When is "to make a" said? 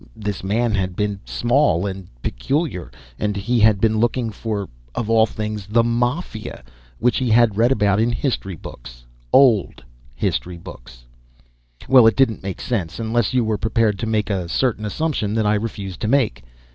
13.99-14.49